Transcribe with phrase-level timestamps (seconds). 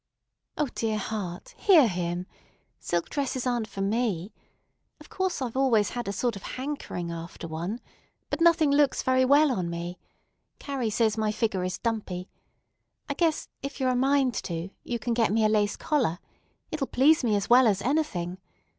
[0.57, 1.53] "O dear heart!
[1.59, 2.25] Hear him!
[2.79, 4.33] Silk dresses aren't for me.
[4.99, 7.79] Of course I've always had a sort of hankering after one,
[8.31, 9.99] but nothing looks very well on me.
[10.57, 12.31] Carrie says my figure is dumpy.
[13.09, 16.17] I guess, if you're a mind to, you can get me a lace collar.
[16.71, 18.39] It'll please me as well as anything.